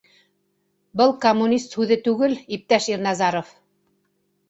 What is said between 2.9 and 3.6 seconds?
Ирназаров!